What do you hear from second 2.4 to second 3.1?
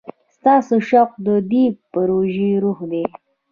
روح دی.